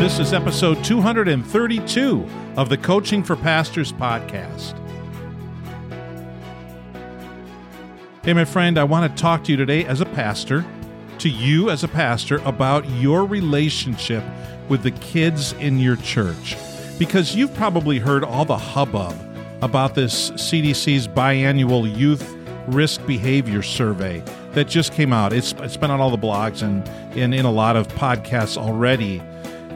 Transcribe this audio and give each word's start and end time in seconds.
This 0.00 0.18
is 0.18 0.32
episode 0.32 0.82
232 0.82 2.26
of 2.56 2.70
the 2.70 2.78
Coaching 2.78 3.22
for 3.22 3.36
Pastors 3.36 3.92
podcast. 3.92 4.74
Hey, 8.24 8.32
my 8.32 8.46
friend, 8.46 8.78
I 8.78 8.84
want 8.84 9.14
to 9.14 9.22
talk 9.22 9.44
to 9.44 9.50
you 9.50 9.58
today 9.58 9.84
as 9.84 10.00
a 10.00 10.06
pastor, 10.06 10.64
to 11.18 11.28
you 11.28 11.68
as 11.68 11.84
a 11.84 11.88
pastor, 11.88 12.38
about 12.46 12.88
your 12.88 13.26
relationship 13.26 14.24
with 14.70 14.84
the 14.84 14.90
kids 14.90 15.52
in 15.52 15.78
your 15.78 15.96
church. 15.96 16.56
Because 16.98 17.36
you've 17.36 17.54
probably 17.54 17.98
heard 17.98 18.24
all 18.24 18.46
the 18.46 18.56
hubbub 18.56 19.14
about 19.60 19.94
this 19.94 20.30
CDC's 20.30 21.08
biannual 21.08 21.94
youth 21.94 22.26
risk 22.68 23.04
behavior 23.06 23.62
survey 23.62 24.22
that 24.52 24.66
just 24.66 24.94
came 24.94 25.12
out. 25.12 25.34
It's, 25.34 25.52
it's 25.58 25.76
been 25.76 25.90
on 25.90 26.00
all 26.00 26.10
the 26.10 26.16
blogs 26.16 26.62
and, 26.62 26.88
and 27.18 27.34
in 27.34 27.44
a 27.44 27.52
lot 27.52 27.76
of 27.76 27.86
podcasts 27.88 28.56
already. 28.56 29.22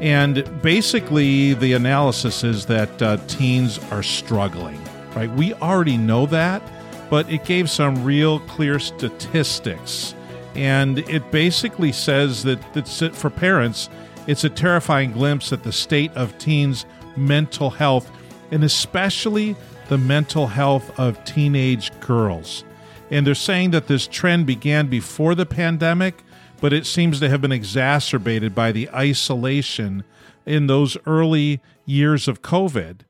And 0.05 0.45
basically, 0.61 1.55
the 1.55 1.73
analysis 1.73 2.45
is 2.45 2.67
that 2.67 3.01
uh, 3.01 3.17
teens 3.27 3.79
are 3.91 4.03
struggling, 4.03 4.79
right? 5.17 5.31
We 5.31 5.55
already 5.55 5.97
know 5.97 6.27
that, 6.27 6.61
but 7.09 7.27
it 7.33 7.47
gave 7.47 7.71
some 7.71 8.05
real 8.05 8.41
clear 8.41 8.79
statistics. 8.79 10.15
And 10.55 10.99
it 10.99 11.31
basically 11.31 11.91
says 11.91 12.43
that 12.43 12.59
it's, 12.77 13.01
for 13.17 13.31
parents, 13.31 13.89
it's 14.27 14.45
a 14.45 14.51
terrifying 14.51 15.13
glimpse 15.13 15.55
at 15.55 15.63
the 15.63 15.73
state 15.73 16.13
of 16.13 16.37
teens' 16.37 16.85
mental 17.17 17.71
health, 17.71 18.11
and 18.51 18.63
especially 18.63 19.57
the 19.89 19.97
mental 19.97 20.49
health 20.49 21.01
of 21.01 21.25
teenage 21.25 21.99
girls. 22.01 22.63
And 23.11 23.27
they're 23.27 23.35
saying 23.35 23.71
that 23.71 23.87
this 23.87 24.07
trend 24.07 24.45
began 24.45 24.89
before 24.89 25.35
the 25.35 25.47
pandemic, 25.47 26.23
but 26.61 26.73
it 26.73 26.87
seems 26.87 27.21
to 27.21 27.29
have 27.29 27.41
been 27.41 27.53
exacerbated 27.53 28.55
by 28.55 28.73
the 28.73 28.89
isolation 28.91 30.05
in 30.47 30.67
those 30.67 30.97
early 31.07 31.61
years 31.87 32.29
of 32.29 32.43
COVID. 32.43 33.01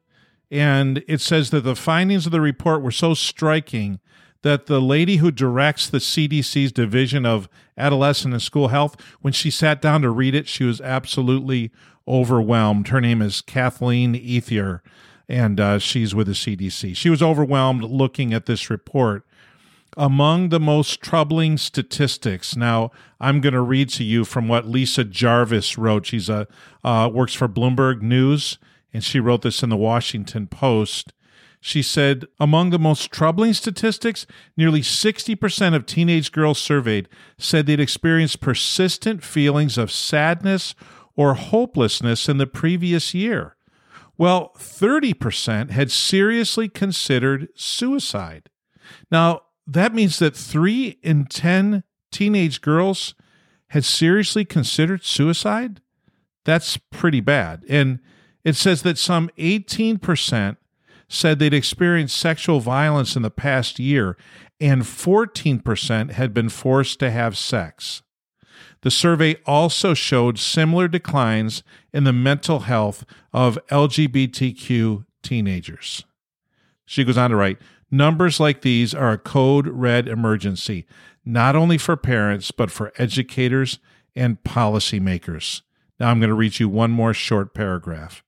And 0.51 1.03
it 1.09 1.21
says 1.21 1.51
that 1.51 1.63
the 1.63 1.77
findings 1.77 2.27
of 2.27 2.33
the 2.33 2.41
report 2.41 2.83
were 2.83 2.91
so 2.91 3.15
striking 3.15 4.01
that 4.43 4.67
the 4.67 4.81
lady 4.81 5.17
who 5.17 5.31
directs 5.31 5.89
the 5.89 5.99
CDC's 5.99 6.71
Division 6.71 7.25
of 7.25 7.49
Adolescent 7.79 8.35
and 8.35 8.43
School 8.43 8.69
Health, 8.69 8.95
when 9.23 9.33
she 9.33 9.51
sat 9.51 9.81
down 9.81 10.03
to 10.03 10.11
read 10.11 10.35
it, 10.35 10.47
she 10.47 10.65
was 10.65 10.83
absolutely 10.83 11.73
overwhelmed. 12.07 12.89
Her 12.89 13.01
name 13.01 13.23
is 13.23 13.41
Kathleen 13.41 14.15
Ethier, 14.15 14.81
and 15.29 15.59
uh, 15.59 15.79
she's 15.79 16.15
with 16.15 16.27
the 16.27 16.35
CDC. 16.35 16.95
She 16.95 17.09
was 17.09 17.23
overwhelmed 17.23 17.83
looking 17.85 18.35
at 18.35 18.45
this 18.45 18.69
report 18.69 19.25
among 19.97 20.49
the 20.49 20.61
most 20.61 21.01
troubling 21.01 21.57
statistics. 21.57 22.57
Now, 22.57 22.91
I'm 23.21 23.41
going 23.41 23.55
to 23.55 23.61
read 23.61 23.89
to 23.91 24.05
you 24.05 24.25
from 24.25 24.49
what 24.49 24.67
Lisa 24.67 25.05
Jarvis 25.05 25.79
wrote. 25.79 26.07
She's 26.07 26.29
a 26.29 26.47
uh, 26.83 27.11
works 27.13 27.35
for 27.35 27.49
Bloomberg 27.49 28.03
News, 28.03 28.59
and 28.93 29.03
she 29.03 29.21
wrote 29.21 29.43
this 29.43 29.63
in 29.63 29.71
the 29.71 29.77
Washington 29.77 30.47
Post. 30.47 31.13
She 31.61 31.81
said, 31.81 32.27
among 32.39 32.71
the 32.71 32.79
most 32.79 33.11
troubling 33.11 33.55
statistics, 33.55 34.27
nearly 34.55 34.83
60% 34.83 35.75
of 35.75 35.87
teenage 35.87 36.31
girls 36.31 36.59
surveyed 36.59 37.09
said 37.39 37.65
they'd 37.65 37.81
experienced 37.81 38.43
persistent 38.43 39.25
feelings 39.25 39.79
of 39.79 39.91
sadness 39.91 40.75
or 41.17 41.33
hopelessness 41.33 42.29
in 42.29 42.37
the 42.37 42.47
previous 42.47 43.15
year. 43.15 43.57
Well, 44.19 44.53
30% 44.59 45.71
had 45.71 45.91
seriously 45.91 46.69
considered 46.69 47.49
suicide. 47.55 48.51
Now, 49.11 49.44
that 49.67 49.95
means 49.95 50.19
that 50.19 50.37
three 50.37 50.99
in 51.03 51.27
10 51.27 51.85
teenage 52.11 52.61
girls 52.61 53.15
had 53.69 53.85
seriously 53.85 54.45
considered 54.45 55.05
suicide. 55.05 55.81
That's 56.45 56.77
pretty 56.77 57.21
bad. 57.21 57.65
And 57.69 58.01
it 58.45 58.57
says 58.57 58.83
that 58.83 58.99
some 58.99 59.31
18% 59.39 60.57
said 61.09 61.39
they'd 61.39 61.55
experienced 61.55 62.17
sexual 62.17 62.61
violence 62.61 63.17
in 63.17 63.23
the 63.23 63.31
past 63.31 63.79
year, 63.79 64.17
and 64.61 64.83
14% 64.83 66.13
had 66.13 66.35
been 66.35 66.49
forced 66.49 66.99
to 67.01 67.11
have 67.11 67.37
sex. 67.37 68.03
The 68.83 68.91
survey 68.91 69.37
also 69.47 69.95
showed 69.95 70.39
similar 70.39 70.89
declines 70.89 71.63
in 71.93 72.05
the 72.05 72.13
mental 72.13 72.61
health 72.61 73.05
of 73.33 73.59
LGBTQ 73.71 75.07
teenagers. 75.23 76.05
She 76.85 77.05
goes 77.05 77.17
on 77.17 77.31
to 77.31 77.37
write 77.37 77.59
Numbers 77.95 78.41
like 78.41 78.63
these 78.63 78.93
are 78.93 79.13
a 79.13 79.19
code 79.19 79.69
red 79.69 80.09
emergency, 80.09 80.85
not 81.25 81.55
only 81.55 81.79
for 81.79 81.97
parents, 81.97 82.51
but 82.51 82.69
for 82.69 82.93
educators 82.99 83.79
and 84.17 84.43
policymakers. 84.43 85.63
Now 86.01 86.11
I'm 86.11 86.19
going 86.19 86.29
to 86.29 86.35
read 86.35 86.59
you 86.59 86.69
one 86.69 86.91
more 86.91 87.15
short 87.15 87.55
paragraph. 87.55 88.25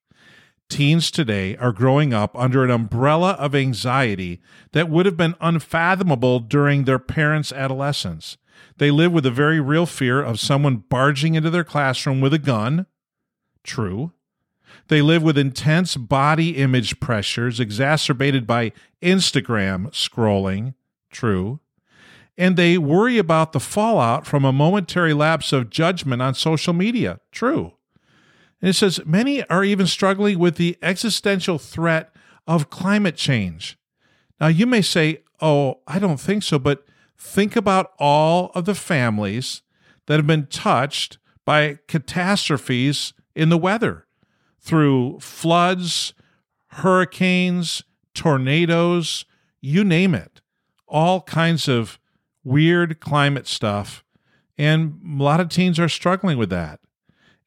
Teens 0.68 1.10
today 1.10 1.56
are 1.56 1.72
growing 1.72 2.14
up 2.14 2.30
under 2.38 2.62
an 2.62 2.70
umbrella 2.70 3.32
of 3.40 3.56
anxiety 3.56 4.40
that 4.70 4.88
would 4.88 5.04
have 5.04 5.16
been 5.16 5.34
unfathomable 5.40 6.38
during 6.38 6.84
their 6.84 7.00
parents' 7.00 7.50
adolescence. 7.50 8.36
They 8.76 8.92
live 8.92 9.10
with 9.10 9.26
a 9.26 9.32
very 9.32 9.58
real 9.58 9.84
fear 9.84 10.22
of 10.22 10.38
someone 10.38 10.84
barging 10.88 11.34
into 11.34 11.50
their 11.50 11.64
classroom 11.64 12.20
with 12.20 12.32
a 12.32 12.38
gun. 12.38 12.86
True. 13.64 14.12
They 14.88 15.02
live 15.02 15.22
with 15.22 15.36
intense 15.36 15.96
body 15.96 16.56
image 16.56 17.00
pressures 17.00 17.58
exacerbated 17.58 18.46
by 18.46 18.72
Instagram 19.02 19.90
scrolling. 19.90 20.74
True. 21.10 21.60
And 22.38 22.56
they 22.56 22.78
worry 22.78 23.18
about 23.18 23.52
the 23.52 23.60
fallout 23.60 24.26
from 24.26 24.44
a 24.44 24.52
momentary 24.52 25.14
lapse 25.14 25.52
of 25.52 25.70
judgment 25.70 26.22
on 26.22 26.34
social 26.34 26.72
media. 26.72 27.20
True. 27.32 27.72
And 28.60 28.70
it 28.70 28.74
says 28.74 29.00
many 29.04 29.42
are 29.48 29.64
even 29.64 29.86
struggling 29.86 30.38
with 30.38 30.56
the 30.56 30.76
existential 30.82 31.58
threat 31.58 32.14
of 32.46 32.70
climate 32.70 33.16
change. 33.16 33.78
Now, 34.40 34.48
you 34.48 34.66
may 34.66 34.82
say, 34.82 35.22
oh, 35.40 35.80
I 35.86 35.98
don't 35.98 36.20
think 36.20 36.42
so, 36.42 36.58
but 36.58 36.84
think 37.18 37.56
about 37.56 37.92
all 37.98 38.52
of 38.54 38.66
the 38.66 38.74
families 38.74 39.62
that 40.06 40.16
have 40.16 40.26
been 40.26 40.46
touched 40.46 41.18
by 41.44 41.78
catastrophes 41.88 43.14
in 43.34 43.48
the 43.48 43.58
weather 43.58 44.06
through 44.66 45.20
floods, 45.20 46.12
hurricanes, 46.72 47.84
tornadoes, 48.14 49.24
you 49.60 49.84
name 49.84 50.12
it, 50.12 50.40
all 50.88 51.20
kinds 51.22 51.68
of 51.68 52.00
weird 52.42 52.98
climate 52.98 53.46
stuff. 53.46 54.04
And 54.58 55.00
a 55.18 55.22
lot 55.22 55.38
of 55.38 55.48
teens 55.48 55.78
are 55.78 55.88
struggling 55.88 56.36
with 56.36 56.50
that. 56.50 56.80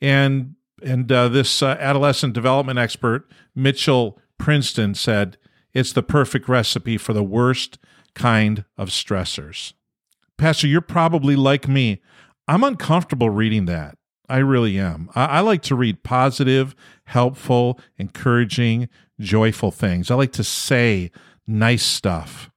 And 0.01 0.55
and 0.81 1.11
uh, 1.11 1.27
this 1.27 1.61
uh, 1.61 1.75
adolescent 1.77 2.33
development 2.33 2.79
expert, 2.79 3.29
Mitchell 3.53 4.17
Prinstein, 4.37 4.95
said 4.95 5.37
it's 5.73 5.91
the 5.91 6.03
perfect 6.03 6.47
recipe 6.47 6.97
for 6.97 7.11
the 7.11 7.23
worst 7.23 7.77
kind 8.15 8.63
of 8.77 8.89
stressors. 8.89 9.73
Pastor, 10.37 10.67
you're 10.67 10.79
probably 10.79 11.35
like 11.35 11.67
me. 11.67 12.01
I'm 12.47 12.63
uncomfortable 12.63 13.29
reading 13.29 13.65
that. 13.65 13.98
I 14.29 14.37
really 14.37 14.79
am. 14.79 15.09
I, 15.15 15.25
I, 15.25 15.39
like 15.39 15.61
to 15.63 15.75
read 15.75 16.03
positive, 16.03 16.75
helpful, 17.05 17.79
encouraging, 17.97 18.87
joyful 19.19 19.71
things. 19.71 20.11
I 20.11 20.15
like 20.15 20.31
to 20.33 20.43
say 20.43 21.11
nice 21.47 21.83
stuff. 21.83 22.51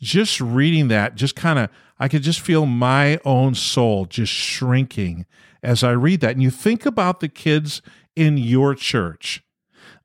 Just 0.00 0.40
reading 0.40 0.88
that, 0.88 1.14
just 1.14 1.36
kind 1.36 1.58
of, 1.58 1.68
I 1.98 2.08
could 2.08 2.22
just 2.22 2.40
feel 2.40 2.64
my 2.64 3.20
own 3.24 3.54
soul 3.54 4.06
just 4.06 4.32
shrinking 4.32 5.26
as 5.62 5.84
I 5.84 5.90
read 5.90 6.20
that. 6.22 6.32
And 6.32 6.42
you 6.42 6.50
think 6.50 6.86
about 6.86 7.20
the 7.20 7.28
kids 7.28 7.82
in 8.16 8.38
your 8.38 8.74
church, 8.74 9.44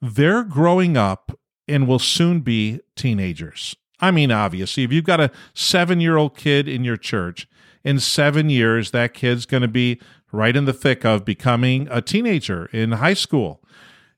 they're 0.01 0.43
growing 0.43 0.97
up 0.97 1.39
and 1.67 1.87
will 1.87 1.99
soon 1.99 2.41
be 2.41 2.81
teenagers. 2.95 3.75
I 4.01 4.11
mean, 4.11 4.31
obviously, 4.31 4.83
if 4.83 4.91
you've 4.91 5.05
got 5.05 5.21
a 5.21 5.31
seven 5.53 6.01
year 6.01 6.17
old 6.17 6.35
kid 6.35 6.67
in 6.67 6.83
your 6.83 6.97
church, 6.97 7.47
in 7.83 7.99
seven 7.99 8.49
years, 8.49 8.91
that 8.91 9.13
kid's 9.13 9.45
going 9.45 9.61
to 9.61 9.67
be 9.67 9.99
right 10.35 10.55
in 10.55 10.66
the 10.66 10.73
thick 10.73 11.05
of 11.05 11.26
becoming 11.26 11.87
a 11.90 12.02
teenager 12.02 12.66
in 12.67 12.93
high 12.93 13.14
school. 13.14 13.64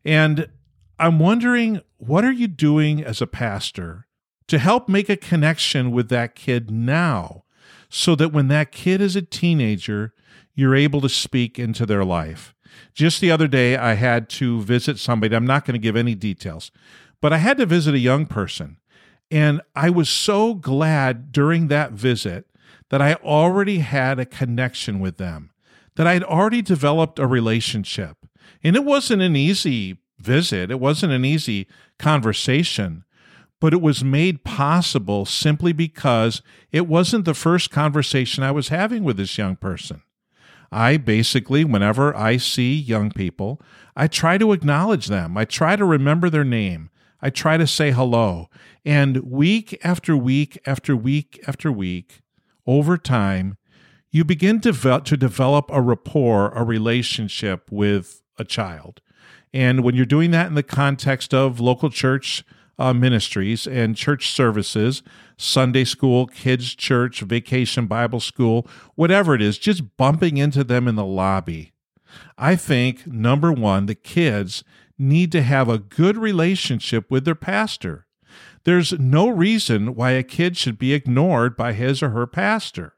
And 0.04 0.50
I'm 1.00 1.19
wondering, 1.19 1.81
what 1.98 2.25
are 2.25 2.31
you 2.31 2.48
doing 2.48 3.04
as 3.04 3.22
a 3.22 3.28
pastor 3.28 4.08
to 4.48 4.58
help 4.58 4.90
make 4.90 5.10
a 5.10 5.18
connection 5.18 5.92
with 5.92 6.10
that 6.10 6.36
kid 6.36 6.72
now 6.72 7.44
so 7.90 8.16
that 8.16 8.34
when 8.34 8.48
that 8.48 8.72
kid 8.72 9.02
is 9.02 9.16
a 9.16 9.22
teenager, 9.22 10.14
you're 10.56 10.75
able 10.75 11.02
to 11.02 11.10
speak 11.10 11.60
into 11.60 11.86
their 11.86 12.04
life? 12.04 12.54
Just 12.94 13.22
the 13.22 13.31
other 13.31 13.48
day, 13.48 13.78
I 13.78 13.94
had 13.94 14.30
to 14.30 14.62
visit 14.62 14.98
somebody. 14.98 15.36
I'm 15.36 15.46
not 15.46 15.66
going 15.66 15.74
to 15.74 15.80
give 15.80 15.96
any 15.96 16.16
details, 16.16 16.72
but 17.22 17.31
I 17.31 17.38
had 17.38 17.58
to 17.58 17.66
visit 17.66 17.94
a 17.94 18.00
young 18.00 18.25
person. 18.25 18.78
And 19.30 19.62
I 19.75 19.90
was 19.90 20.10
so 20.10 20.54
glad 20.54 21.31
during 21.31 21.68
that 21.68 21.92
visit 21.92 22.48
that 22.90 23.02
I 23.02 23.16
already 23.16 23.80
had 23.80 24.20
a 24.20 24.25
connection 24.25 25.00
with 25.00 25.18
them 25.18 25.52
that 25.98 26.08
I'd 26.08 26.24
already 26.24 26.62
developed 26.62 27.18
a 27.18 27.26
relationship. 27.26 28.18
And 28.64 28.76
it 28.76 28.86
wasn't 28.86 29.24
an 29.24 29.36
easy 29.36 29.98
visit, 30.20 30.72
it 30.72 30.80
wasn't 30.80 31.12
an 31.12 31.26
easy 31.26 31.68
conversation, 32.00 33.04
but 33.60 33.74
it 33.74 33.82
was 33.82 34.04
made 34.04 34.44
possible 34.44 35.26
simply 35.26 35.74
because 35.74 36.44
it 36.72 36.88
wasn't 36.88 37.26
the 37.26 37.34
first 37.34 37.72
conversation 37.72 38.44
I 38.44 38.52
was 38.52 38.68
having 38.70 39.04
with 39.04 39.18
this 39.18 39.38
young 39.38 39.56
person. 39.56 40.04
I 40.72 40.98
basically, 40.98 41.64
whenever 41.64 42.16
I 42.16 42.38
see 42.38 42.76
young 42.76 43.10
people, 43.10 43.60
I 43.96 44.08
try 44.08 44.38
to 44.38 44.52
acknowledge 44.52 45.08
them. 45.08 45.36
I 45.36 45.46
try 45.46 45.76
to 45.76 45.86
remember 45.86 46.30
their 46.30 46.44
name. 46.44 46.92
I 47.22 47.32
try 47.32 47.58
to 47.58 47.66
say 47.66 47.92
hello. 47.92 48.50
And 48.86 49.24
week 49.24 49.80
after 49.84 50.16
week 50.16 50.60
after 50.68 50.96
week 50.96 51.44
after 51.48 51.72
week, 51.72 52.22
over 52.68 52.98
time, 52.98 53.58
you 54.12 54.24
begin 54.24 54.62
to, 54.62 54.71
to 54.71 55.18
develop 55.18 55.69
a 55.71 55.81
rapport, 55.81 56.50
a 56.50 56.63
relationship 56.63 57.71
with 57.71 58.21
a 58.38 58.44
child. 58.44 59.01
And 59.54 59.83
when 59.83 59.95
you're 59.95 60.06
doing 60.06 60.31
that 60.31 60.48
in 60.48 60.56
the 60.56 60.63
context 60.63 61.33
of 61.33 61.59
local 61.59 61.89
church 61.89 62.44
uh, 62.80 62.94
ministries 62.94 63.65
and 63.65 63.95
church 63.95 64.30
services, 64.30 65.01
Sunday 65.38 65.83
school, 65.83 66.27
kids' 66.27 66.75
church, 66.75 67.21
vacation 67.21 67.88
Bible 67.88 68.19
school, 68.19 68.68
whatever 68.95 69.33
it 69.33 69.42
is, 69.42 69.57
just 69.57 69.98
bumping 69.98 70.38
into 70.38 70.63
them 70.63 70.88
in 70.88 70.95
the 70.95 71.06
lobby. 71.06 71.74
I 72.38 72.56
think, 72.56 73.07
number 73.07 73.51
one, 73.51 73.86
the 73.86 73.95
kids 73.95 74.63
need 74.98 75.31
to 75.31 75.42
have 75.42 75.69
a 75.69 75.80
good 75.80 76.18
relationship 76.18 77.10
with 77.10 77.25
their 77.25 77.36
pastor. 77.36 78.06
There's 78.63 78.94
no 78.94 79.30
reason 79.30 79.95
why 79.95 80.12
a 80.12 80.24
kid 80.24 80.57
should 80.57 80.77
be 80.77 80.94
ignored 80.94 81.56
by 81.56 81.74
his 81.74 82.03
or 82.03 82.10
her 82.10 82.27
pastor. 82.27 82.94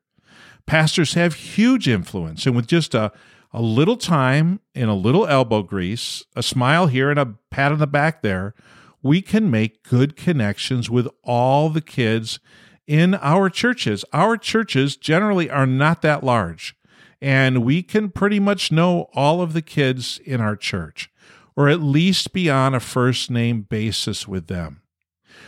Pastors 0.65 1.13
have 1.13 1.33
huge 1.33 1.87
influence, 1.87 2.45
and 2.45 2.55
with 2.55 2.67
just 2.67 2.93
a 2.93 3.11
a 3.51 3.61
little 3.61 3.97
time 3.97 4.59
and 4.75 4.89
a 4.89 4.95
little 4.95 5.25
elbow 5.25 5.63
grease, 5.63 6.23
a 6.35 6.43
smile 6.43 6.87
here 6.87 7.09
and 7.09 7.19
a 7.19 7.33
pat 7.49 7.71
on 7.71 7.79
the 7.79 7.87
back 7.87 8.21
there, 8.21 8.53
we 9.01 9.21
can 9.21 9.49
make 9.49 9.83
good 9.83 10.15
connections 10.15 10.89
with 10.89 11.07
all 11.23 11.69
the 11.69 11.81
kids 11.81 12.39
in 12.85 13.15
our 13.15 13.49
churches. 13.49 14.03
Our 14.13 14.37
churches 14.37 14.97
generally 14.97 15.49
are 15.49 15.65
not 15.65 16.01
that 16.01 16.23
large, 16.23 16.75
and 17.21 17.63
we 17.63 17.81
can 17.81 18.09
pretty 18.09 18.39
much 18.39 18.71
know 18.71 19.09
all 19.13 19.41
of 19.41 19.53
the 19.53 19.61
kids 19.61 20.19
in 20.25 20.41
our 20.41 20.55
church, 20.55 21.09
or 21.55 21.69
at 21.69 21.81
least 21.81 22.33
be 22.33 22.49
on 22.49 22.75
a 22.75 22.79
first 22.79 23.31
name 23.31 23.61
basis 23.61 24.27
with 24.27 24.47
them. 24.47 24.81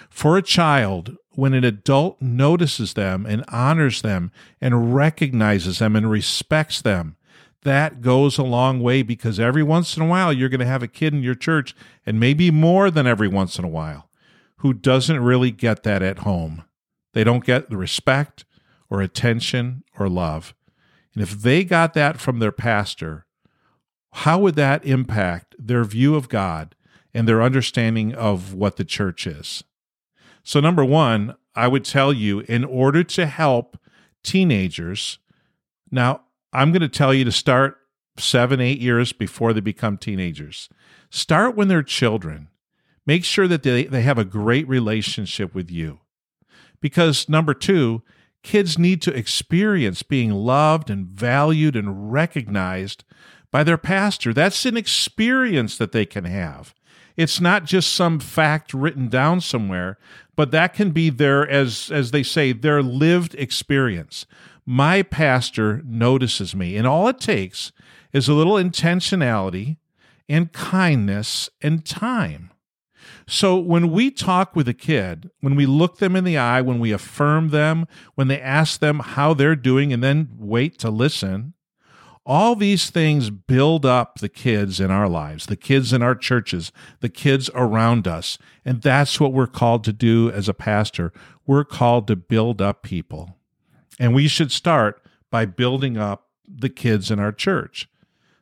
For 0.10 0.38
a 0.38 0.42
child, 0.42 1.18
when 1.32 1.54
an 1.54 1.64
adult 1.64 2.22
notices 2.22 2.94
them 2.94 3.26
and 3.26 3.44
honors 3.48 4.02
them 4.02 4.32
and 4.60 4.94
recognizes 4.94 5.80
them 5.80 5.96
and 5.96 6.10
respects 6.10 6.82
them, 6.82 7.16
that 7.64 8.02
goes 8.02 8.38
a 8.38 8.44
long 8.44 8.82
way 8.82 9.04
because 9.04 9.40
every 9.40 9.64
once 9.64 9.96
in 9.96 10.04
a 10.04 10.08
while 10.08 10.34
you're 10.34 10.50
going 10.50 10.60
to 10.60 10.66
have 10.66 10.84
a 10.84 10.88
kid 10.88 11.14
in 11.14 11.24
your 11.24 11.36
church, 11.36 11.76
and 12.06 12.20
maybe 12.20 12.50
more 12.50 12.90
than 12.90 13.06
every 13.06 13.28
once 13.28 13.60
in 13.60 13.66
a 13.66 13.70
while, 13.70 14.10
who 14.58 14.74
doesn't 14.74 15.20
really 15.20 15.52
get 15.52 15.84
that 15.84 16.02
at 16.02 16.20
home. 16.20 16.64
They 17.14 17.24
don't 17.24 17.46
get 17.46 17.70
the 17.70 17.78
respect 17.78 18.46
or 18.90 19.02
attention 19.02 19.84
or 20.00 20.10
love. 20.10 20.56
And 21.14 21.22
if 21.22 21.42
they 21.42 21.64
got 21.64 21.94
that 21.94 22.20
from 22.20 22.40
their 22.40 22.52
pastor, 22.52 23.26
how 24.14 24.40
would 24.40 24.56
that 24.56 24.86
impact 24.86 25.56
their 25.58 25.84
view 25.84 26.16
of 26.16 26.30
God 26.30 26.76
and 27.14 27.28
their 27.28 27.42
understanding 27.42 28.14
of 28.14 28.54
what 28.54 28.78
the 28.78 28.86
church 28.86 29.28
is? 29.28 29.64
So, 30.44 30.60
number 30.60 30.84
one, 30.84 31.36
I 31.56 31.68
would 31.68 31.86
tell 31.86 32.14
you 32.14 32.40
in 32.42 32.64
order 32.64 33.04
to 33.04 33.26
help 33.26 33.78
teenagers, 34.24 35.20
now 35.92 36.22
I'm 36.54 36.72
going 36.72 36.82
to 36.82 36.90
tell 36.90 37.14
you 37.14 37.26
to 37.26 37.32
start 37.32 37.78
seven, 38.18 38.60
eight 38.60 38.80
years 38.80 39.14
before 39.14 39.54
they 39.54 39.60
become 39.60 39.98
teenagers. 39.98 40.70
Start 41.10 41.56
when 41.56 41.68
they're 41.68 41.84
children. 41.84 42.50
Make 43.06 43.26
sure 43.26 43.48
that 43.48 43.64
they, 43.64 43.86
they 43.86 44.02
have 44.02 44.18
a 44.18 44.26
great 44.26 44.68
relationship 44.68 45.56
with 45.56 45.72
you. 45.72 46.00
Because 46.80 47.28
number 47.30 47.54
two, 47.54 48.02
kids 48.44 48.78
need 48.78 49.02
to 49.04 49.16
experience 49.16 50.04
being 50.04 50.32
loved 50.32 50.90
and 50.90 51.08
valued 51.08 51.76
and 51.76 52.12
recognized 52.12 53.04
by 53.52 53.64
their 53.64 53.78
pastor. 53.78 54.34
That's 54.34 54.66
an 54.66 54.78
experience 54.78 55.78
that 55.78 55.92
they 55.92 56.06
can 56.06 56.26
have. 56.26 56.74
It's 57.18 57.42
not 57.42 57.66
just 57.66 57.94
some 57.94 58.20
fact 58.20 58.74
written 58.74 59.10
down 59.10 59.42
somewhere, 59.42 59.98
but 60.36 60.52
that 60.52 60.74
can 60.74 60.92
be 60.92 61.10
their, 61.10 61.48
as, 61.48 61.92
as 61.92 62.12
they 62.12 62.24
say, 62.24 62.54
their 62.54 62.82
lived 62.82 63.36
experience 63.36 64.26
my 64.66 65.02
pastor 65.04 65.82
notices 65.86 66.56
me. 66.56 66.78
And 66.78 66.88
all 66.88 67.08
it 67.08 67.20
takes 67.20 67.72
is 68.14 68.28
a 68.28 68.34
little 68.34 68.54
intentionality 68.54 69.78
and 70.30 70.52
kindness 70.54 71.50
and 71.62 71.86
time. 71.86 72.52
So 73.28 73.58
when 73.58 73.92
we 73.92 74.12
talk 74.12 74.56
with 74.56 74.68
a 74.68 74.74
kid, 74.74 75.30
when 75.40 75.56
we 75.56 75.66
look 75.66 75.98
them 75.98 76.16
in 76.16 76.24
the 76.24 76.38
eye, 76.38 76.62
when 76.62 76.80
we 76.80 76.92
affirm 76.92 77.50
them, 77.50 77.88
when 78.16 78.28
they 78.28 78.40
ask 78.40 78.80
them 78.80 79.00
how 79.00 79.34
they're 79.34 79.56
doing 79.56 79.92
and 79.92 80.04
then 80.04 80.30
wait 80.38 80.78
to 80.80 80.90
listen, 80.90 81.54
all 82.32 82.56
these 82.56 82.90
things 82.90 83.30
build 83.30 83.86
up 83.86 84.20
the 84.20 84.30
kids 84.30 84.80
in 84.80 84.90
our 84.90 85.10
lives, 85.10 85.48
the 85.48 85.58
kids 85.58 85.92
in 85.92 86.02
our 86.02 86.16
churches, 86.16 86.72
the 87.02 87.10
kids 87.10 87.50
around 87.54 88.08
us. 88.08 88.38
And 88.64 88.82
that's 88.82 89.20
what 89.20 89.34
we're 89.34 89.48
called 89.48 89.84
to 89.84 89.92
do 89.92 90.32
as 90.32 90.48
a 90.48 90.54
pastor. 90.54 91.12
We're 91.46 91.66
called 91.66 92.08
to 92.08 92.16
build 92.16 92.62
up 92.62 92.84
people. 92.84 93.36
And 94.00 94.16
we 94.16 94.30
should 94.30 94.50
start 94.50 95.02
by 95.30 95.44
building 95.44 95.98
up 95.98 96.30
the 96.48 96.70
kids 96.70 97.12
in 97.12 97.20
our 97.20 97.34
church. 97.34 97.90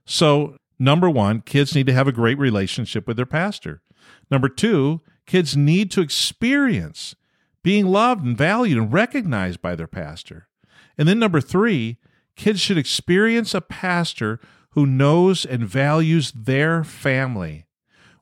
So, 0.05 0.57
number 0.77 1.09
one, 1.09 1.41
kids 1.41 1.73
need 1.73 1.87
to 1.87 1.93
have 1.93 2.07
a 2.07 2.11
great 2.11 2.37
relationship 2.37 3.07
with 3.07 3.17
their 3.17 3.25
pastor. 3.25 3.81
Number 4.29 4.49
two, 4.49 5.01
kids 5.25 5.57
need 5.57 5.89
to 5.91 6.01
experience 6.01 7.15
being 7.63 7.87
loved 7.87 8.23
and 8.23 8.37
valued 8.37 8.77
and 8.77 8.93
recognized 8.93 9.63
by 9.63 9.75
their 9.75 9.87
pastor. 9.87 10.47
And 10.95 11.07
then 11.07 11.17
number 11.17 11.41
three, 11.41 11.97
kids 12.39 12.61
should 12.61 12.77
experience 12.77 13.53
a 13.53 13.59
pastor 13.59 14.39
who 14.71 14.85
knows 14.85 15.45
and 15.45 15.67
values 15.67 16.31
their 16.31 16.85
family. 16.85 17.65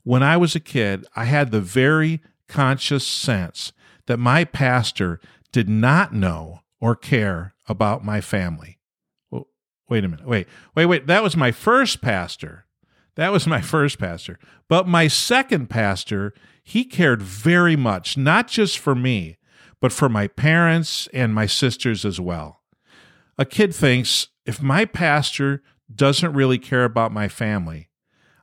When 0.04 0.24
I 0.24 0.38
was 0.38 0.56
a 0.56 0.60
kid, 0.60 1.06
I 1.16 1.26
had 1.26 1.52
the 1.52 1.62
very 1.62 2.22
conscious 2.48 3.06
sense 3.06 3.72
that 4.08 4.18
my 4.18 4.44
pastor 4.44 5.20
did 5.52 5.70
not 5.70 6.14
know 6.14 6.62
or 6.82 6.96
care 6.96 7.54
about 7.68 8.04
my 8.04 8.20
family. 8.20 8.80
Wait 9.90 10.04
a 10.04 10.08
minute. 10.08 10.28
Wait, 10.28 10.48
wait, 10.76 10.86
wait. 10.88 11.06
That 11.06 11.22
was 11.22 11.38
my 11.38 11.52
first 11.52 12.02
pastor. 12.02 12.66
That 13.16 13.32
was 13.32 13.46
my 13.46 13.62
first 13.62 14.00
pastor. 14.00 14.40
But 14.68 14.88
my 14.88 15.08
second 15.08 15.70
pastor, 15.70 16.34
he 16.64 16.86
cared 16.86 17.22
very 17.22 17.76
much, 17.76 18.18
not 18.18 18.48
just 18.48 18.80
for 18.80 18.96
me, 18.96 19.38
but 19.80 19.92
for 19.92 20.10
my 20.10 20.28
parents 20.28 21.08
and 21.14 21.36
my 21.36 21.46
sisters 21.46 22.04
as 22.04 22.20
well. 22.20 22.57
A 23.38 23.46
kid 23.46 23.74
thinks 23.74 24.30
if 24.46 24.62
my 24.62 24.86
pastor 24.86 25.62
doesn't 25.94 26.34
really 26.34 26.58
care 26.58 26.84
about 26.84 27.12
my 27.12 27.28
family, 27.28 27.90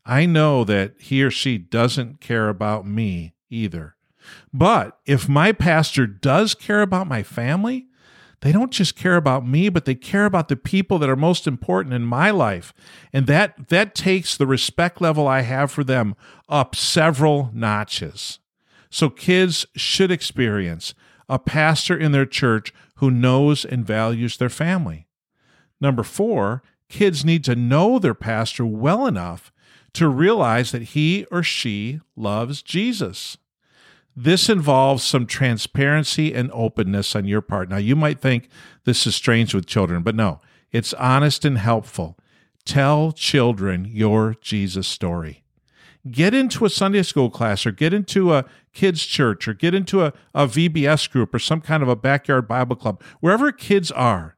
I 0.07 0.27
know 0.27 0.65
that 0.65 0.95
he 0.99 1.23
or 1.23 1.31
she 1.31 1.59
doesn't 1.59 2.21
care 2.21 2.49
about 2.49 2.87
me 2.87 3.35
either. 3.51 3.97
But 4.53 4.99
if 5.07 5.29
my 5.29 5.53
pastor 5.53 6.07
does 6.07 6.55
care 6.55 6.83
about 6.83 7.09
my 7.09 7.23
family, 7.23 7.87
they 8.41 8.53
don't 8.53 8.71
just 8.71 8.95
care 8.95 9.17
about 9.17 9.47
me, 9.47 9.69
but 9.69 9.87
they 9.87 9.95
care 9.95 10.27
about 10.27 10.49
the 10.49 10.57
people 10.57 10.99
that 10.99 11.09
are 11.09 11.17
most 11.17 11.47
important 11.47 11.95
in 11.95 12.03
my 12.03 12.31
life. 12.31 12.75
And 13.13 13.27
that, 13.27 13.69
that 13.69 13.95
takes 13.95 14.37
the 14.37 14.47
respect 14.47 15.01
level 15.01 15.27
I 15.27 15.41
have 15.41 15.71
for 15.71 15.83
them 15.83 16.15
up 16.49 16.77
several 16.77 17.51
notches. 17.55 18.39
So 18.91 19.09
kids 19.09 19.67
should 19.75 20.11
experience 20.11 20.95
a 21.29 21.39
pastor 21.39 21.97
in 21.97 22.13
their 22.13 22.27
church 22.27 22.73
who 22.97 23.11
knows 23.11 23.65
and 23.65 23.87
values 23.87 24.37
their 24.37 24.49
family. 24.49 25.07
Number 25.81 26.03
four, 26.03 26.63
kids 26.89 27.25
need 27.25 27.45
to 27.45 27.57
know 27.57 27.99
their 27.99 28.15
pastor 28.15 28.65
well 28.65 29.07
enough 29.07 29.53
to 29.95 30.09
realize 30.09 30.73
that 30.73 30.83
he 30.83 31.25
or 31.31 31.43
she 31.43 32.01
loves 32.17 32.63
Jesus. 32.63 33.37
This 34.17 34.49
involves 34.49 35.03
some 35.03 35.27
transparency 35.27 36.33
and 36.33 36.51
openness 36.53 37.17
on 37.17 37.25
your 37.25 37.41
part. 37.41 37.69
Now, 37.69 37.79
you 37.79 37.97
might 37.97 38.21
think 38.21 38.49
this 38.85 39.07
is 39.07 39.17
strange 39.17 39.55
with 39.55 39.67
children, 39.67 40.03
but 40.03 40.15
no, 40.15 40.41
it's 40.71 40.95
honest 40.95 41.45
and 41.45 41.59
helpful. 41.59 42.17
Tell 42.65 43.13
children 43.13 43.85
your 43.85 44.37
Jesus 44.41 44.87
story. 44.87 45.45
Get 46.11 46.35
into 46.35 46.65
a 46.65 46.71
Sunday 46.71 47.03
school 47.03 47.31
class 47.31 47.67
or 47.67 47.73
get 47.73 47.93
into 47.93 48.35
a 48.35 48.45
kids' 48.75 49.07
church 49.07 49.49
or 49.49 49.55
get 49.55 49.75
into 49.75 50.05
a, 50.05 50.13
a 50.35 50.47
VBS 50.47 51.11
group 51.11 51.35
or 51.35 51.39
some 51.39 51.61
kind 51.61 51.83
of 51.83 51.89
a 51.89 51.97
backyard 51.97 52.47
Bible 52.47 52.77
club, 52.77 53.03
wherever 53.21 53.51
kids 53.53 53.91
are. 53.91 54.37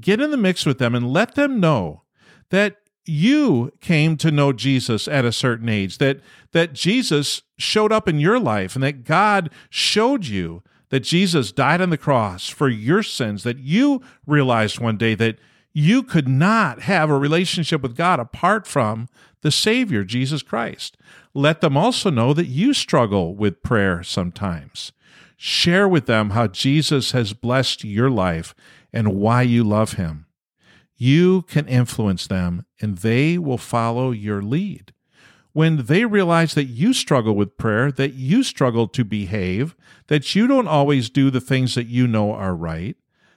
Get 0.00 0.20
in 0.20 0.32
the 0.32 0.36
mix 0.36 0.66
with 0.66 0.78
them 0.78 0.94
and 0.94 1.12
let 1.12 1.36
them 1.36 1.60
know 1.60 2.02
that 2.50 2.78
you 3.06 3.72
came 3.80 4.16
to 4.16 4.30
know 4.30 4.52
Jesus 4.52 5.06
at 5.06 5.24
a 5.24 5.32
certain 5.32 5.68
age, 5.68 5.98
that, 5.98 6.20
that 6.52 6.72
Jesus 6.72 7.42
showed 7.58 7.92
up 7.92 8.08
in 8.08 8.18
your 8.18 8.40
life, 8.40 8.74
and 8.74 8.82
that 8.82 9.04
God 9.04 9.50
showed 9.70 10.26
you 10.26 10.62
that 10.88 11.00
Jesus 11.00 11.52
died 11.52 11.80
on 11.80 11.90
the 11.90 11.98
cross 11.98 12.48
for 12.48 12.68
your 12.68 13.02
sins, 13.02 13.42
that 13.42 13.58
you 13.58 14.00
realized 14.26 14.80
one 14.80 14.96
day 14.96 15.14
that 15.14 15.38
you 15.74 16.02
could 16.02 16.28
not 16.28 16.82
have 16.82 17.10
a 17.10 17.18
relationship 17.18 17.82
with 17.82 17.96
God 17.96 18.18
apart 18.20 18.66
from 18.66 19.08
the 19.42 19.50
Savior, 19.50 20.04
Jesus 20.04 20.42
Christ. 20.42 20.96
Let 21.34 21.60
them 21.60 21.76
also 21.76 22.08
know 22.08 22.32
that 22.32 22.46
you 22.46 22.72
struggle 22.72 23.34
with 23.34 23.62
prayer 23.62 24.02
sometimes. 24.02 24.92
Share 25.36 25.86
with 25.86 26.06
them 26.06 26.30
how 26.30 26.46
Jesus 26.46 27.10
has 27.10 27.34
blessed 27.34 27.84
your 27.84 28.08
life 28.08 28.54
and 28.92 29.16
why 29.16 29.42
you 29.42 29.62
love 29.64 29.94
him 29.94 30.24
you 30.96 31.42
can 31.42 31.66
influence 31.66 32.26
them 32.26 32.64
and 32.80 32.98
they 32.98 33.38
will 33.38 33.58
follow 33.58 34.10
your 34.10 34.42
lead. 34.42 34.92
When 35.52 35.86
they 35.86 36.04
realize 36.04 36.54
that 36.54 36.64
you 36.64 36.92
struggle 36.92 37.34
with 37.34 37.56
prayer, 37.56 37.92
that 37.92 38.14
you 38.14 38.42
struggle 38.42 38.88
to 38.88 39.04
behave, 39.04 39.76
that 40.08 40.34
you 40.34 40.46
don't 40.46 40.66
always 40.66 41.10
do 41.10 41.30
the 41.30 41.40
things 41.40 41.74
that 41.74 41.86
you 41.86 42.06
know 42.06 42.32
are 42.32 42.56
right, 42.56 42.96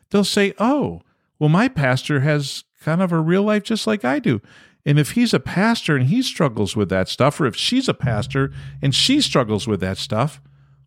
they'll 0.09 0.23
say, 0.23 0.53
Oh, 0.59 1.01
well, 1.39 1.49
my 1.49 1.67
pastor 1.67 2.21
has 2.21 2.63
kind 2.81 3.01
of 3.01 3.11
a 3.11 3.19
real 3.19 3.43
life 3.43 3.63
just 3.63 3.87
like 3.87 4.05
I 4.05 4.19
do. 4.19 4.41
And 4.85 4.97
if 4.97 5.11
he's 5.11 5.33
a 5.33 5.39
pastor 5.39 5.95
and 5.97 6.07
he 6.07 6.21
struggles 6.21 6.75
with 6.75 6.89
that 6.89 7.09
stuff, 7.09 7.41
or 7.41 7.45
if 7.45 7.55
she's 7.55 7.89
a 7.89 7.93
pastor 7.93 8.51
and 8.81 8.95
she 8.95 9.19
struggles 9.19 9.67
with 9.67 9.81
that 9.81 9.97
stuff, 9.97 10.41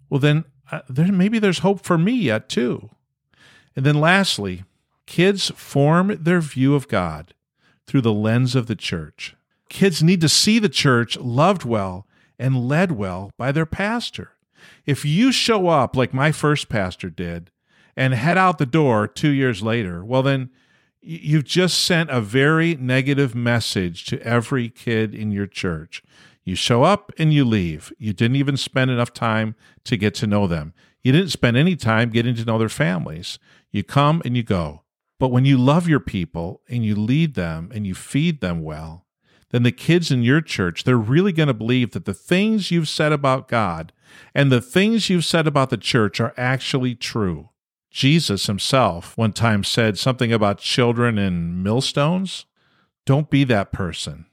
well, 0.08 0.20
then 0.20 0.44
uh, 0.72 0.80
there, 0.88 1.12
maybe 1.12 1.38
there's 1.38 1.58
hope 1.58 1.84
for 1.84 1.98
me 1.98 2.12
yet 2.12 2.48
too. 2.48 2.90
And 3.76 3.84
then 3.84 4.00
lastly, 4.00 4.64
kids 5.06 5.50
form 5.54 6.16
their 6.20 6.40
view 6.40 6.74
of 6.74 6.88
God 6.88 7.34
through 7.86 8.00
the 8.00 8.12
lens 8.12 8.54
of 8.54 8.66
the 8.66 8.76
church. 8.76 9.36
Kids 9.68 10.02
need 10.02 10.20
to 10.22 10.28
see 10.28 10.58
the 10.58 10.68
church 10.68 11.16
loved 11.18 11.64
well 11.64 12.06
and 12.38 12.68
led 12.68 12.92
well 12.92 13.30
by 13.36 13.52
their 13.52 13.66
pastor. 13.66 14.32
If 14.86 15.04
you 15.04 15.30
show 15.30 15.68
up 15.68 15.94
like 15.94 16.14
my 16.14 16.32
first 16.32 16.68
pastor 16.68 17.10
did 17.10 17.50
and 17.96 18.14
head 18.14 18.38
out 18.38 18.58
the 18.58 18.66
door 18.66 19.06
two 19.06 19.30
years 19.30 19.62
later, 19.62 20.04
well, 20.04 20.22
then 20.22 20.50
you've 21.00 21.44
just 21.44 21.82
sent 21.82 22.10
a 22.10 22.20
very 22.20 22.74
negative 22.76 23.34
message 23.34 24.04
to 24.06 24.22
every 24.22 24.68
kid 24.68 25.14
in 25.14 25.30
your 25.30 25.46
church. 25.46 26.02
You 26.44 26.54
show 26.54 26.82
up 26.82 27.12
and 27.18 27.32
you 27.32 27.44
leave. 27.44 27.92
You 27.98 28.12
didn't 28.12 28.36
even 28.36 28.56
spend 28.56 28.90
enough 28.90 29.12
time 29.12 29.54
to 29.84 29.96
get 29.96 30.14
to 30.16 30.26
know 30.26 30.46
them. 30.46 30.74
You 31.02 31.12
didn't 31.12 31.30
spend 31.30 31.56
any 31.56 31.76
time 31.76 32.10
getting 32.10 32.34
to 32.34 32.44
know 32.44 32.58
their 32.58 32.68
families. 32.68 33.38
You 33.70 33.84
come 33.84 34.20
and 34.24 34.36
you 34.36 34.42
go. 34.42 34.82
But 35.18 35.28
when 35.28 35.44
you 35.44 35.58
love 35.58 35.88
your 35.88 36.00
people 36.00 36.62
and 36.68 36.84
you 36.84 36.94
lead 36.94 37.34
them 37.34 37.70
and 37.74 37.86
you 37.86 37.94
feed 37.94 38.40
them 38.40 38.62
well, 38.62 39.06
then 39.50 39.64
the 39.64 39.72
kids 39.72 40.10
in 40.10 40.22
your 40.22 40.40
church, 40.40 40.84
they're 40.84 40.96
really 40.96 41.32
going 41.32 41.48
to 41.48 41.54
believe 41.54 41.90
that 41.90 42.04
the 42.04 42.14
things 42.14 42.70
you've 42.70 42.88
said 42.88 43.12
about 43.12 43.48
God 43.48 43.92
and 44.34 44.50
the 44.50 44.60
things 44.60 45.10
you've 45.10 45.24
said 45.24 45.46
about 45.46 45.70
the 45.70 45.76
church 45.76 46.20
are 46.20 46.34
actually 46.36 46.94
true. 46.94 47.50
Jesus 47.90 48.46
himself 48.46 49.16
one 49.16 49.32
time 49.32 49.64
said 49.64 49.98
something 49.98 50.32
about 50.32 50.58
children 50.58 51.18
and 51.18 51.62
millstones. 51.62 52.46
Don't 53.04 53.30
be 53.30 53.44
that 53.44 53.72
person. 53.72 54.26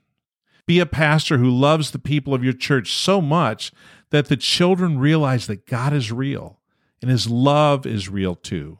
Be 0.66 0.78
a 0.78 0.86
pastor 0.86 1.38
who 1.38 1.50
loves 1.50 1.90
the 1.90 1.98
people 1.98 2.34
of 2.34 2.44
your 2.44 2.52
church 2.52 2.92
so 2.92 3.20
much 3.20 3.72
that 4.10 4.26
the 4.26 4.36
children 4.36 4.98
realize 4.98 5.46
that 5.46 5.66
God 5.66 5.92
is 5.92 6.12
real 6.12 6.60
and 7.02 7.10
his 7.10 7.28
love 7.28 7.86
is 7.86 8.08
real 8.08 8.34
too. 8.34 8.78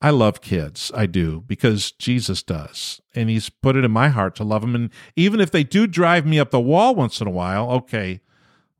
I 0.00 0.10
love 0.10 0.42
kids. 0.42 0.92
I 0.94 1.06
do 1.06 1.42
because 1.46 1.90
Jesus 1.92 2.42
does. 2.42 3.00
And 3.14 3.30
he's 3.30 3.48
put 3.48 3.76
it 3.76 3.84
in 3.84 3.90
my 3.90 4.08
heart 4.08 4.36
to 4.36 4.44
love 4.44 4.60
them. 4.60 4.74
And 4.74 4.90
even 5.16 5.40
if 5.40 5.50
they 5.50 5.64
do 5.64 5.86
drive 5.86 6.26
me 6.26 6.38
up 6.38 6.50
the 6.50 6.60
wall 6.60 6.94
once 6.94 7.20
in 7.20 7.26
a 7.26 7.30
while, 7.30 7.70
okay, 7.70 8.20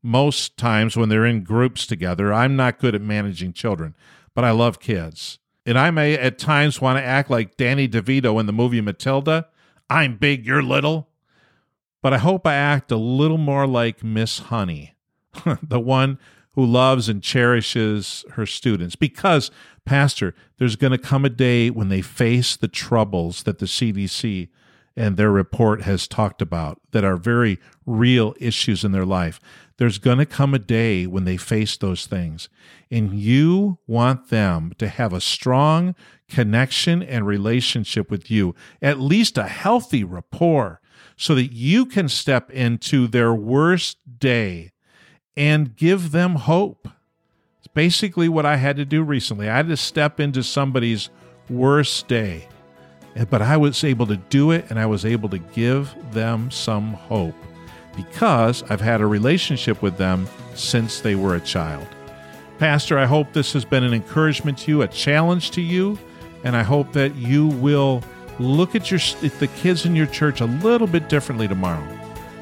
most 0.02 0.58
times 0.58 0.96
when 0.96 1.08
they're 1.08 1.24
in 1.24 1.42
groups 1.42 1.86
together, 1.86 2.32
I'm 2.32 2.56
not 2.56 2.78
good 2.78 2.94
at 2.94 3.00
managing 3.00 3.54
children 3.54 3.94
but 4.34 4.44
I 4.44 4.50
love 4.50 4.80
kids. 4.80 5.38
And 5.66 5.78
I 5.78 5.90
may 5.90 6.14
at 6.14 6.38
times 6.38 6.80
want 6.80 6.98
to 6.98 7.04
act 7.04 7.30
like 7.30 7.56
Danny 7.56 7.88
DeVito 7.88 8.38
in 8.38 8.46
the 8.46 8.52
movie 8.52 8.80
Matilda. 8.80 9.48
I'm 9.88 10.16
big, 10.16 10.46
you're 10.46 10.62
little. 10.62 11.08
But 12.02 12.12
I 12.12 12.18
hope 12.18 12.46
I 12.46 12.54
act 12.54 12.92
a 12.92 12.96
little 12.96 13.38
more 13.38 13.66
like 13.66 14.04
Miss 14.04 14.38
Honey, 14.38 14.94
the 15.62 15.80
one 15.80 16.18
who 16.52 16.64
loves 16.64 17.08
and 17.08 17.22
cherishes 17.22 18.24
her 18.32 18.44
students. 18.44 18.94
Because, 18.94 19.50
Pastor, 19.86 20.34
there's 20.58 20.76
going 20.76 20.90
to 20.90 20.98
come 20.98 21.24
a 21.24 21.30
day 21.30 21.70
when 21.70 21.88
they 21.88 22.02
face 22.02 22.56
the 22.56 22.68
troubles 22.68 23.44
that 23.44 23.58
the 23.58 23.66
CDC 23.66 24.50
and 24.96 25.16
their 25.16 25.30
report 25.30 25.82
has 25.82 26.06
talked 26.06 26.40
about 26.40 26.80
that 26.92 27.04
are 27.04 27.16
very 27.16 27.58
real 27.86 28.34
issues 28.38 28.84
in 28.84 28.92
their 28.92 29.04
life. 29.04 29.40
There's 29.76 29.98
going 29.98 30.18
to 30.18 30.26
come 30.26 30.54
a 30.54 30.58
day 30.58 31.06
when 31.06 31.24
they 31.24 31.36
face 31.36 31.76
those 31.76 32.06
things. 32.06 32.48
And 32.90 33.14
you 33.14 33.78
want 33.86 34.28
them 34.28 34.72
to 34.78 34.88
have 34.88 35.12
a 35.12 35.20
strong 35.20 35.94
connection 36.28 37.02
and 37.02 37.26
relationship 37.26 38.10
with 38.10 38.30
you, 38.30 38.54
at 38.80 39.00
least 39.00 39.36
a 39.36 39.48
healthy 39.48 40.04
rapport, 40.04 40.80
so 41.16 41.34
that 41.34 41.52
you 41.52 41.86
can 41.86 42.08
step 42.08 42.50
into 42.50 43.06
their 43.06 43.34
worst 43.34 43.98
day 44.18 44.72
and 45.36 45.76
give 45.76 46.12
them 46.12 46.36
hope. 46.36 46.88
It's 47.58 47.68
basically 47.68 48.28
what 48.28 48.46
I 48.46 48.56
had 48.56 48.76
to 48.76 48.84
do 48.84 49.02
recently. 49.02 49.48
I 49.48 49.56
had 49.56 49.68
to 49.68 49.76
step 49.76 50.20
into 50.20 50.42
somebody's 50.42 51.10
worst 51.48 52.08
day 52.08 52.48
but 53.30 53.42
I 53.42 53.56
was 53.56 53.84
able 53.84 54.06
to 54.06 54.16
do 54.16 54.50
it 54.50 54.66
and 54.70 54.78
I 54.78 54.86
was 54.86 55.04
able 55.04 55.28
to 55.28 55.38
give 55.38 55.94
them 56.12 56.50
some 56.50 56.94
hope 56.94 57.36
because 57.96 58.62
I've 58.70 58.80
had 58.80 59.00
a 59.00 59.06
relationship 59.06 59.82
with 59.82 59.96
them 59.96 60.28
since 60.54 61.00
they 61.00 61.14
were 61.14 61.34
a 61.34 61.40
child. 61.40 61.86
Pastor, 62.58 62.98
I 62.98 63.06
hope 63.06 63.32
this 63.32 63.52
has 63.52 63.64
been 63.64 63.82
an 63.82 63.94
encouragement 63.94 64.58
to 64.58 64.70
you, 64.70 64.82
a 64.82 64.88
challenge 64.88 65.50
to 65.52 65.60
you, 65.60 65.98
and 66.44 66.56
I 66.56 66.62
hope 66.62 66.92
that 66.92 67.14
you 67.16 67.48
will 67.48 68.02
look 68.38 68.74
at 68.74 68.90
your 68.90 69.00
at 69.22 69.38
the 69.38 69.48
kids 69.48 69.86
in 69.86 69.96
your 69.96 70.06
church 70.06 70.40
a 70.40 70.46
little 70.46 70.86
bit 70.86 71.08
differently 71.08 71.48
tomorrow. 71.48 71.86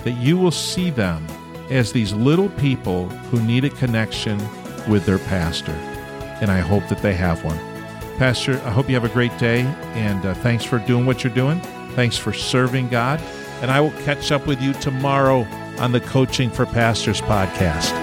That 0.04 0.12
you 0.12 0.36
will 0.36 0.50
see 0.50 0.90
them 0.90 1.26
as 1.70 1.92
these 1.92 2.12
little 2.12 2.48
people 2.50 3.08
who 3.08 3.40
need 3.42 3.64
a 3.64 3.70
connection 3.70 4.38
with 4.88 5.06
their 5.06 5.18
pastor. 5.18 5.72
And 6.40 6.50
I 6.50 6.58
hope 6.58 6.88
that 6.88 7.00
they 7.02 7.14
have 7.14 7.44
one. 7.44 7.58
Pastor, 8.18 8.54
I 8.64 8.70
hope 8.70 8.88
you 8.88 8.94
have 8.94 9.04
a 9.04 9.08
great 9.08 9.36
day, 9.38 9.60
and 9.94 10.26
uh, 10.26 10.34
thanks 10.34 10.64
for 10.64 10.78
doing 10.80 11.06
what 11.06 11.24
you're 11.24 11.34
doing. 11.34 11.60
Thanks 11.94 12.16
for 12.16 12.32
serving 12.32 12.88
God. 12.88 13.20
And 13.62 13.70
I 13.70 13.80
will 13.80 13.92
catch 14.02 14.32
up 14.32 14.46
with 14.46 14.60
you 14.60 14.72
tomorrow 14.74 15.46
on 15.78 15.92
the 15.92 16.00
Coaching 16.00 16.50
for 16.50 16.66
Pastors 16.66 17.20
podcast. 17.20 18.01